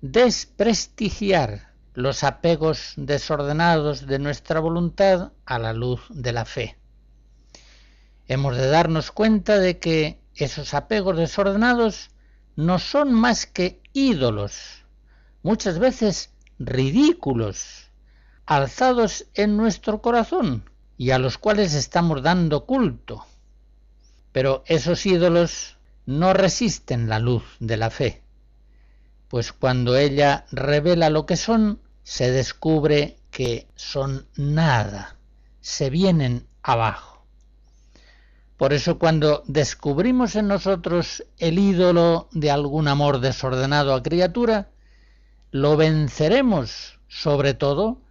[0.00, 6.76] Desprestigiar los apegos desordenados de nuestra voluntad a la luz de la fe.
[8.26, 12.10] Hemos de darnos cuenta de que esos apegos desordenados
[12.56, 14.84] no son más que ídolos,
[15.44, 17.92] muchas veces ridículos,
[18.44, 20.64] alzados en nuestro corazón
[21.00, 23.24] y a los cuales estamos dando culto.
[24.32, 28.20] Pero esos ídolos no resisten la luz de la fe,
[29.28, 35.16] pues cuando ella revela lo que son, se descubre que son nada,
[35.62, 37.24] se vienen abajo.
[38.58, 44.68] Por eso cuando descubrimos en nosotros el ídolo de algún amor desordenado a criatura,
[45.50, 48.02] lo venceremos sobre todo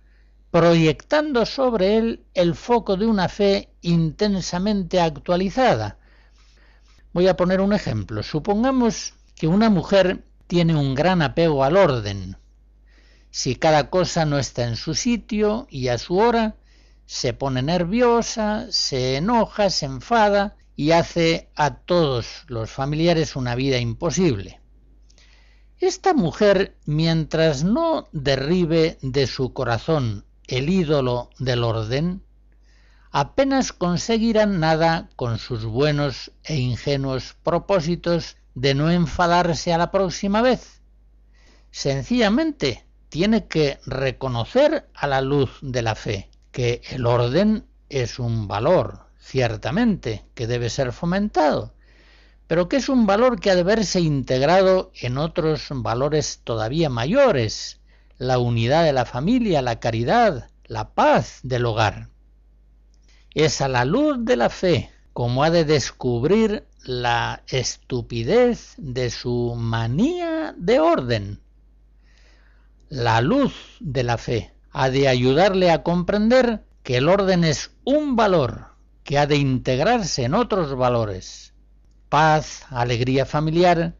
[0.51, 5.97] proyectando sobre él el foco de una fe intensamente actualizada.
[7.13, 8.23] Voy a poner un ejemplo.
[8.23, 12.37] Supongamos que una mujer tiene un gran apego al orden.
[13.31, 16.55] Si cada cosa no está en su sitio y a su hora,
[17.05, 23.77] se pone nerviosa, se enoja, se enfada y hace a todos los familiares una vida
[23.77, 24.59] imposible.
[25.77, 32.23] Esta mujer, mientras no derribe de su corazón el ídolo del orden,
[33.11, 40.41] apenas conseguirán nada con sus buenos e ingenuos propósitos de no enfadarse a la próxima
[40.41, 40.81] vez.
[41.71, 48.47] Sencillamente tiene que reconocer a la luz de la fe que el orden es un
[48.47, 51.73] valor, ciertamente, que debe ser fomentado,
[52.47, 57.78] pero que es un valor que ha de verse integrado en otros valores todavía mayores,
[58.19, 62.09] la unidad de la familia, la caridad, la paz del hogar.
[63.33, 69.55] Es a la luz de la fe como ha de descubrir la estupidez de su
[69.57, 71.41] manía de orden.
[72.89, 78.15] La luz de la fe ha de ayudarle a comprender que el orden es un
[78.15, 78.67] valor
[79.03, 81.53] que ha de integrarse en otros valores,
[82.09, 83.95] paz, alegría familiar,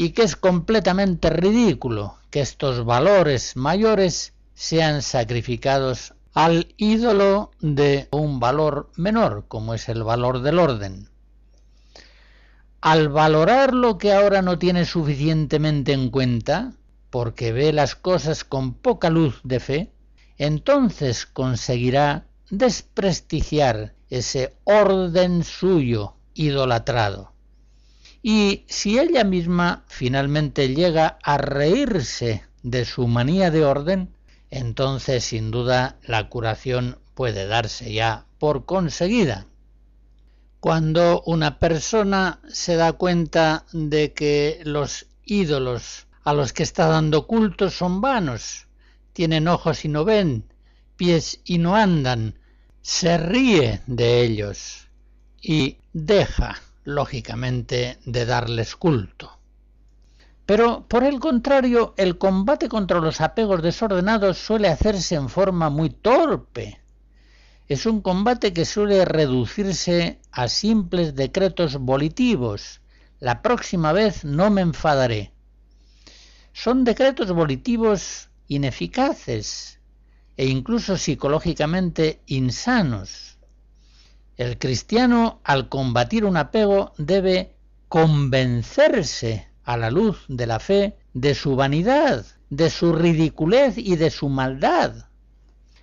[0.00, 8.38] y que es completamente ridículo que estos valores mayores sean sacrificados al ídolo de un
[8.38, 11.08] valor menor, como es el valor del orden.
[12.80, 16.74] Al valorar lo que ahora no tiene suficientemente en cuenta,
[17.10, 19.92] porque ve las cosas con poca luz de fe,
[20.36, 27.32] entonces conseguirá desprestigiar ese orden suyo idolatrado.
[28.22, 34.14] Y si ella misma finalmente llega a reírse de su manía de orden,
[34.50, 39.46] entonces sin duda la curación puede darse ya por conseguida.
[40.60, 47.26] Cuando una persona se da cuenta de que los ídolos a los que está dando
[47.26, 48.66] culto son vanos,
[49.12, 50.44] tienen ojos y no ven,
[50.96, 52.34] pies y no andan,
[52.82, 54.88] se ríe de ellos
[55.40, 59.38] y deja, lógicamente, de darles culto.
[60.46, 65.90] Pero, por el contrario, el combate contra los apegos desordenados suele hacerse en forma muy
[65.90, 66.80] torpe.
[67.68, 72.80] Es un combate que suele reducirse a simples decretos volitivos.
[73.20, 75.32] La próxima vez no me enfadaré
[76.58, 79.78] son decretos volitivos ineficaces
[80.36, 83.27] e incluso psicológicamente insanos.
[84.38, 87.54] El cristiano al combatir un apego debe
[87.88, 94.10] convencerse a la luz de la fe de su vanidad, de su ridiculez y de
[94.10, 95.06] su maldad.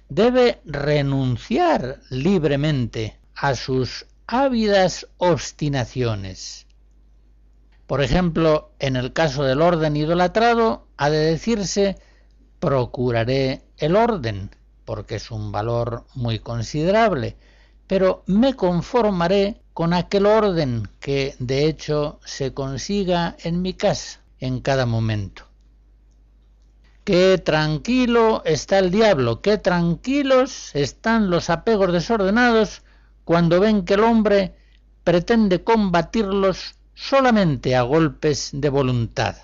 [0.10, 6.66] Debe renunciar libremente a sus ávidas obstinaciones
[7.88, 11.98] por ejemplo, en el caso del orden idolatrado, ha de decirse
[12.60, 14.50] procuraré el orden,
[14.86, 17.38] porque es un valor muy considerable,
[17.88, 24.62] pero me conformaré con aquel orden que de hecho se consiga en mi casa en
[24.62, 25.44] cada momento.
[27.04, 32.82] Qué tranquilo está el diablo, qué tranquilos están los apegos desordenados
[33.24, 34.56] cuando ven que el hombre
[35.04, 39.36] pretende combatirlos solamente a golpes de voluntad.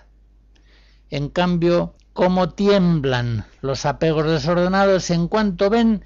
[1.11, 6.03] En cambio, cómo tiemblan los apegos desordenados en cuanto ven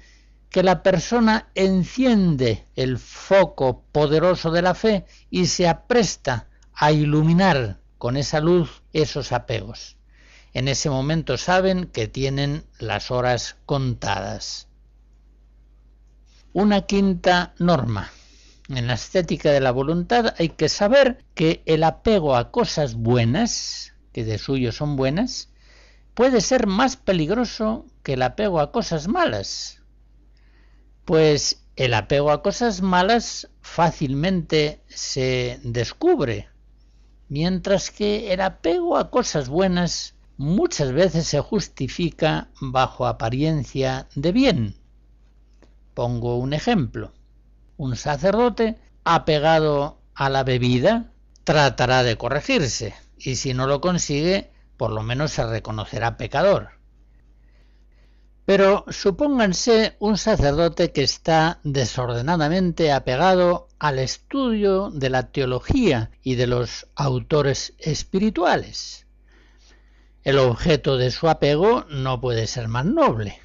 [0.50, 7.78] que la persona enciende el foco poderoso de la fe y se apresta a iluminar
[7.98, 9.96] con esa luz esos apegos.
[10.52, 14.68] En ese momento saben que tienen las horas contadas.
[16.52, 18.10] Una quinta norma.
[18.68, 23.92] En la estética de la voluntad hay que saber que el apego a cosas buenas,
[24.12, 25.50] que de suyo son buenas,
[26.14, 29.75] puede ser más peligroso que el apego a cosas malas.
[31.06, 36.50] Pues el apego a cosas malas fácilmente se descubre,
[37.30, 44.76] mientras que el apego a cosas buenas muchas veces se justifica bajo apariencia de bien.
[45.94, 47.12] Pongo un ejemplo
[47.76, 51.12] un sacerdote apegado a la bebida
[51.44, 56.70] tratará de corregirse y si no lo consigue, por lo menos se reconocerá pecador.
[58.46, 66.46] Pero supónganse un sacerdote que está desordenadamente apegado al estudio de la teología y de
[66.46, 69.08] los autores espirituales.
[70.22, 73.40] El objeto de su apego no puede ser más noble.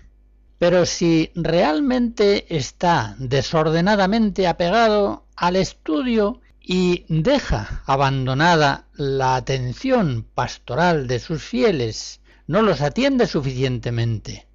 [0.59, 11.17] Pero si realmente está desordenadamente apegado al estudio y deja abandonada la atención pastoral de
[11.17, 14.50] sus fieles, no los atiende suficientemente.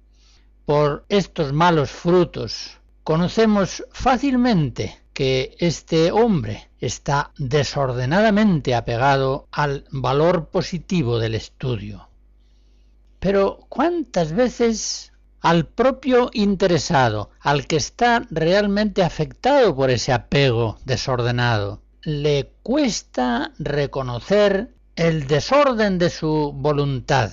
[0.67, 11.19] Por estos malos frutos conocemos fácilmente que este hombre está desordenadamente apegado al valor positivo
[11.19, 12.09] del estudio.
[13.21, 21.81] Pero ¿cuántas veces al propio interesado, al que está realmente afectado por ese apego desordenado.
[22.01, 27.31] Le cuesta reconocer el desorden de su voluntad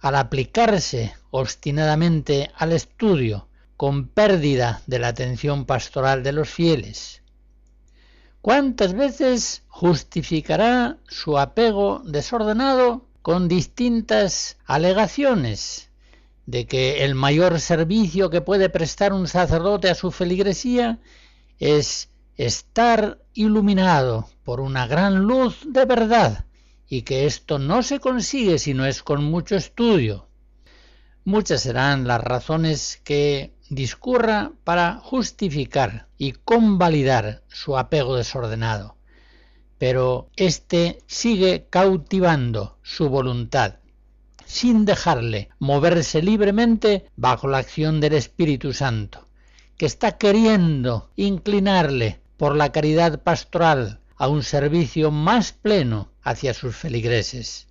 [0.00, 7.22] al aplicarse obstinadamente al estudio con pérdida de la atención pastoral de los fieles.
[8.40, 15.90] ¿Cuántas veces justificará su apego desordenado con distintas alegaciones
[16.46, 21.00] de que el mayor servicio que puede prestar un sacerdote a su feligresía
[21.58, 26.44] es estar iluminado por una gran luz de verdad
[26.88, 30.28] y que esto no se consigue si no es con mucho estudio.
[31.24, 38.96] Muchas serán las razones que discurra para justificar y convalidar su apego desordenado,
[39.78, 43.76] pero éste sigue cautivando su voluntad
[44.46, 49.26] sin dejarle moverse libremente bajo la acción del Espíritu Santo,
[49.76, 56.76] que está queriendo inclinarle por la caridad pastoral a un servicio más pleno hacia sus
[56.76, 57.66] feligreses.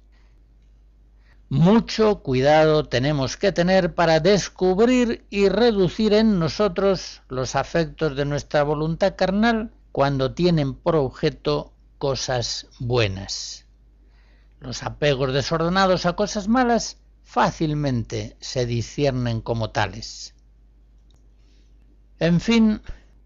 [1.54, 8.64] Mucho cuidado tenemos que tener para descubrir y reducir en nosotros los afectos de nuestra
[8.64, 13.68] voluntad carnal cuando tienen por objeto cosas buenas.
[14.62, 20.34] Los apegos desordenados a cosas malas fácilmente se disciernen como tales.
[22.18, 22.82] En fin,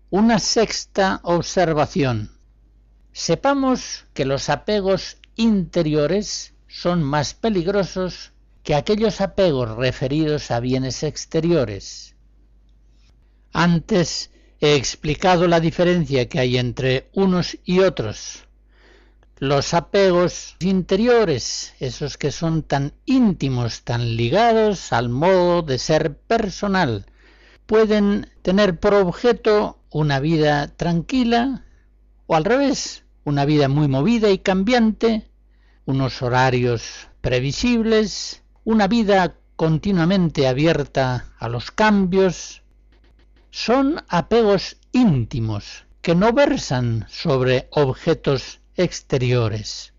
[0.09, 2.37] una sexta observación.
[3.13, 12.15] Sepamos que los apegos interiores son más peligrosos que aquellos apegos referidos a bienes exteriores.
[13.53, 18.43] Antes he explicado la diferencia que hay entre unos y otros.
[19.39, 27.05] Los apegos interiores, esos que son tan íntimos, tan ligados al modo de ser personal,
[27.67, 31.65] pueden tener por objeto una vida tranquila
[32.25, 35.26] o al revés, una vida muy movida y cambiante,
[35.87, 42.61] unos horarios previsibles, una vida continuamente abierta a los cambios,
[43.51, 49.93] son apegos íntimos que no versan sobre objetos exteriores.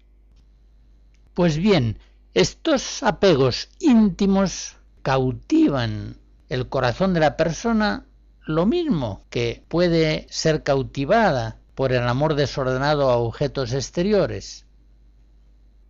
[1.32, 1.98] Pues bien,
[2.34, 6.18] estos apegos íntimos cautivan
[6.50, 8.04] el corazón de la persona
[8.44, 14.67] lo mismo que puede ser cautivada por el amor desordenado a objetos exteriores.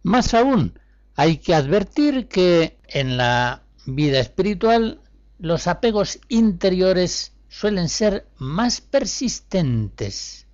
[0.03, 0.79] Más aún,
[1.17, 5.01] hay que advertir que en la vida espiritual
[5.39, 10.47] los apegos interiores suelen ser más persistentes,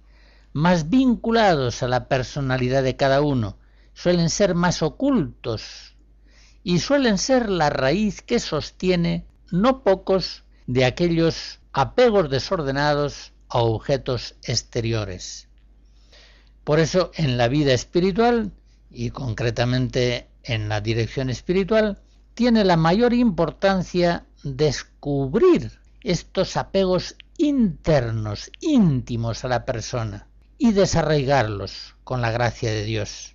[0.53, 3.59] más vinculados a la personalidad de cada uno,
[3.93, 5.97] suelen ser más ocultos
[6.63, 14.37] y suelen ser la raíz que sostiene no pocos de aquellos apegos desordenados a objetos
[14.43, 15.49] exteriores.
[16.65, 18.53] Por eso en la vida espiritual
[18.95, 22.01] y concretamente en la dirección espiritual
[22.35, 25.73] tiene la mayor importancia descubrir
[26.03, 30.29] estos apegos internos, íntimos a la persona
[30.59, 33.35] y desarraigarlos con la gracia de Dios.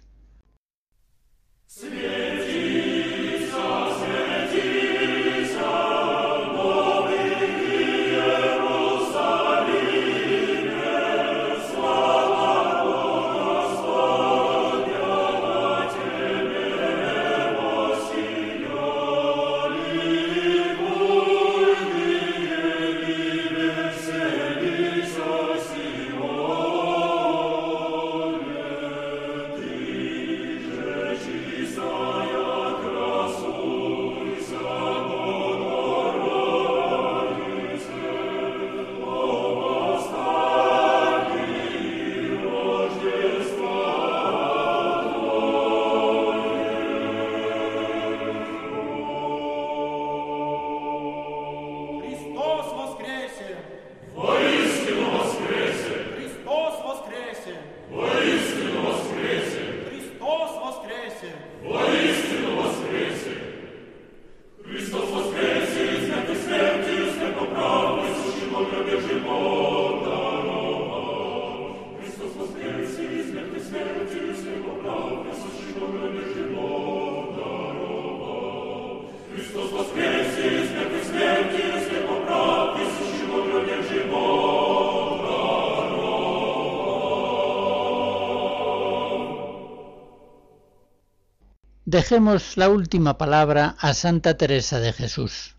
[91.92, 95.56] Dejemos la última palabra a Santa Teresa de Jesús.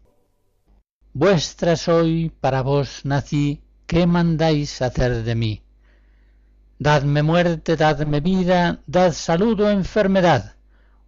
[1.13, 5.63] Vuestra soy, para vos nací, ¿qué mandáis hacer de mí?
[6.79, 10.55] Dadme muerte, dadme vida, dad salud o enfermedad,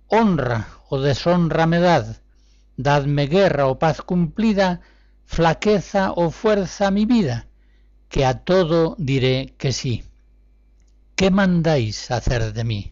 [0.08, 2.16] honra o deshonra me dad,
[2.76, 4.80] dadme guerra o paz cumplida,
[5.24, 7.46] flaqueza o fuerza mi vida,
[8.08, 10.02] que a todo diré que sí.
[11.14, 12.91] ¿Qué mandáis hacer de mí?